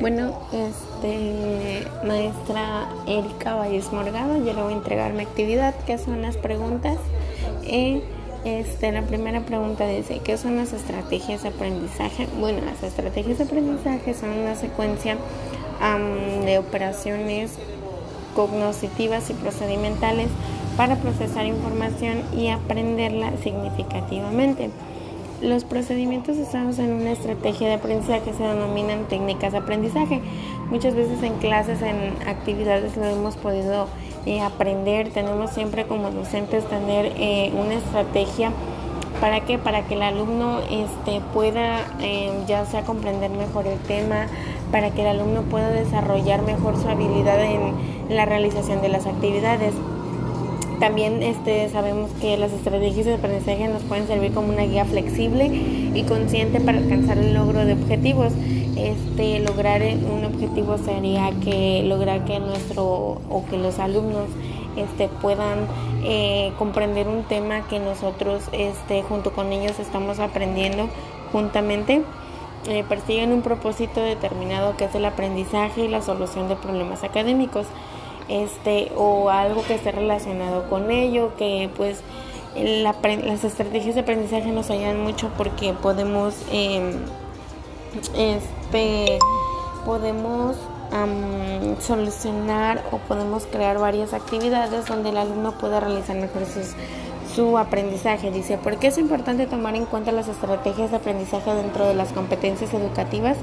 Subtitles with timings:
[0.00, 6.22] Bueno, este, maestra Erika Valles Morgado, yo le voy a entregar mi actividad, que son
[6.22, 6.96] las preguntas.
[7.64, 8.02] Eh,
[8.46, 12.28] este, la primera pregunta dice, ¿qué son las estrategias de aprendizaje?
[12.40, 15.18] Bueno, las estrategias de aprendizaje son una secuencia
[16.46, 17.52] de operaciones
[18.34, 20.28] cognitivas y procedimentales
[20.78, 24.70] para procesar información y aprenderla significativamente.
[25.40, 30.20] Los procedimientos usados en una estrategia de aprendizaje se denominan técnicas de aprendizaje.
[30.68, 33.86] Muchas veces en clases, en actividades lo hemos podido
[34.26, 35.08] eh, aprender.
[35.08, 38.52] Tenemos siempre como docentes tener eh, una estrategia
[39.22, 44.26] para que para que el alumno este, pueda eh, ya sea comprender mejor el tema,
[44.70, 49.72] para que el alumno pueda desarrollar mejor su habilidad en la realización de las actividades.
[50.80, 55.44] También este, sabemos que las estrategias de aprendizaje nos pueden servir como una guía flexible
[55.94, 58.32] y consciente para alcanzar el logro de objetivos.
[58.76, 62.82] Este, lograr un objetivo sería que lograr que nuestro
[63.28, 64.28] o que los alumnos
[64.76, 65.66] este, puedan
[66.02, 70.88] eh, comprender un tema que nosotros este, junto con ellos estamos aprendiendo
[71.30, 72.00] juntamente.
[72.68, 77.66] Eh, persiguen un propósito determinado que es el aprendizaje y la solución de problemas académicos
[78.30, 82.00] este o algo que esté relacionado con ello, que pues
[82.56, 86.94] las estrategias de aprendizaje nos ayudan mucho porque podemos em,
[88.16, 89.18] este
[89.84, 90.56] podemos
[91.80, 96.42] solucionar o podemos crear varias actividades donde el alumno pueda realizar mejor
[97.34, 98.30] su aprendizaje.
[98.30, 102.12] Dice, ¿por qué es importante tomar en cuenta las estrategias de aprendizaje dentro de las
[102.12, 103.36] competencias educativas?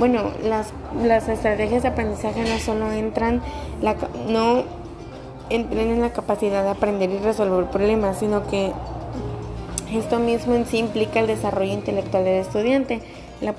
[0.00, 0.72] Bueno, las,
[1.04, 3.42] las estrategias de aprendizaje no solo entran,
[3.82, 3.94] la,
[4.28, 4.64] no
[5.50, 8.72] entran en la capacidad de aprender y resolver problemas, sino que
[9.92, 13.02] esto mismo en sí implica el desarrollo intelectual del estudiante,
[13.42, 13.54] la,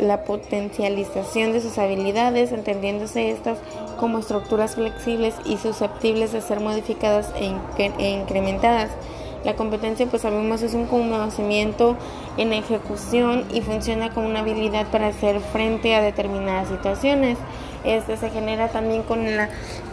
[0.00, 3.56] la potencialización de sus habilidades, entendiéndose estas
[3.98, 7.50] como estructuras flexibles y susceptibles de ser modificadas e,
[7.98, 8.90] e incrementadas.
[9.44, 11.96] La competencia, pues sabemos, es un conocimiento
[12.36, 17.38] en ejecución y funciona como una habilidad para hacer frente a determinadas situaciones.
[17.84, 19.48] Este se genera también con la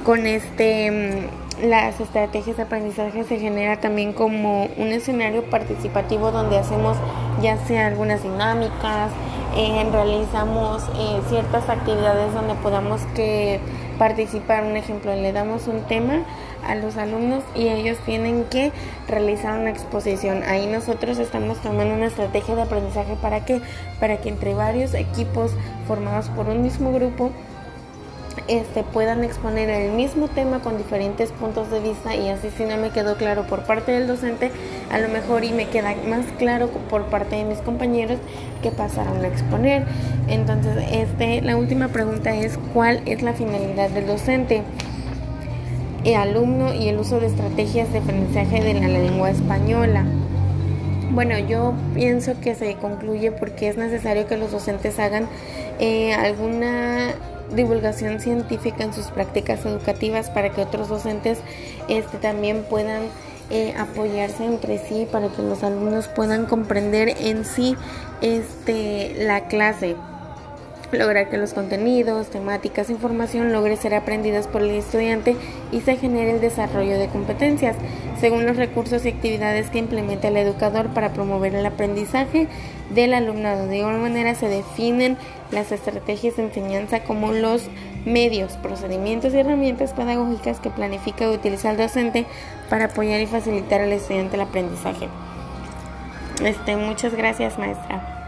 [0.06, 6.58] con este mm, las estrategias de aprendizaje se genera también como un escenario participativo donde
[6.58, 6.96] hacemos
[7.42, 9.12] ya sea algunas dinámicas,
[9.58, 13.60] eh, realizamos eh, ciertas actividades donde podamos que
[14.00, 14.64] participar.
[14.64, 16.24] Un ejemplo, le damos un tema
[16.66, 18.72] a los alumnos y ellos tienen que
[19.08, 20.42] realizar una exposición.
[20.44, 23.62] Ahí nosotros estamos tomando una estrategia de aprendizaje para que
[24.00, 25.52] para que entre varios equipos
[25.88, 27.32] formados por un mismo grupo
[28.48, 32.78] este, puedan exponer el mismo tema con diferentes puntos de vista y así si no
[32.78, 34.52] me quedó claro por parte del docente,
[34.92, 38.20] a lo mejor y me queda más claro por parte de mis compañeros
[38.62, 39.86] que pasaron a exponer.
[40.28, 44.64] Entonces, este, la última pregunta es ¿cuál es la finalidad del docente?
[46.04, 50.06] El alumno y el uso de estrategias de aprendizaje de la lengua española.
[51.12, 55.28] Bueno, yo pienso que se concluye porque es necesario que los docentes hagan
[55.80, 57.16] eh, alguna
[57.56, 61.40] divulgación científica en sus prácticas educativas para que otros docentes
[61.88, 63.04] este, también puedan
[63.50, 67.76] eh, apoyarse entre sí para que los alumnos puedan comprender en sí
[68.22, 69.96] este, la clase
[70.92, 75.36] lograr que los contenidos, temáticas, información logre ser aprendidas por el estudiante
[75.72, 77.76] y se genere el desarrollo de competencias,
[78.20, 82.48] según los recursos y actividades que implementa el educador para promover el aprendizaje
[82.94, 83.68] del alumnado.
[83.68, 85.18] De igual manera se definen
[85.52, 87.70] las estrategias de enseñanza como los
[88.06, 92.26] medios, procedimientos y herramientas pedagógicas que planifica y utiliza el docente
[92.70, 95.08] para apoyar y facilitar al estudiante el aprendizaje.
[96.44, 98.19] Este, muchas gracias, maestra.